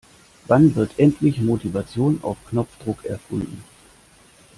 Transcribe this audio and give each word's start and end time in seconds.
Wann 0.47 0.73
wird 0.73 0.97
endlich 0.97 1.41
Motivation 1.41 2.21
auf 2.23 2.35
Knopfdruck 2.49 3.05
erfunden? 3.05 3.63